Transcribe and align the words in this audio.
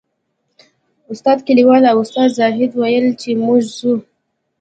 استاد 1.11 1.37
کلیوال 1.47 1.83
او 1.91 1.97
استاد 2.03 2.29
زاهد 2.39 2.71
ویل 2.79 3.05
چې 3.21 3.29
موږ 3.43 3.61
ځو. 3.77 3.93